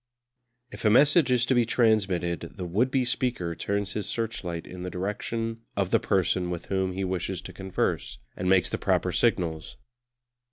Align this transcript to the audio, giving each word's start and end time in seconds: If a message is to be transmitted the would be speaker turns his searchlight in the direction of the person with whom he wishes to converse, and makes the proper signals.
If 0.71 0.83
a 0.83 0.89
message 0.89 1.31
is 1.31 1.45
to 1.45 1.53
be 1.53 1.63
transmitted 1.63 2.53
the 2.55 2.65
would 2.65 2.89
be 2.89 3.05
speaker 3.05 3.53
turns 3.53 3.91
his 3.93 4.09
searchlight 4.09 4.65
in 4.65 4.81
the 4.81 4.89
direction 4.89 5.61
of 5.77 5.91
the 5.91 5.99
person 5.99 6.49
with 6.49 6.65
whom 6.69 6.93
he 6.93 7.03
wishes 7.03 7.39
to 7.43 7.53
converse, 7.53 8.17
and 8.35 8.49
makes 8.49 8.69
the 8.71 8.79
proper 8.79 9.11
signals. 9.11 9.77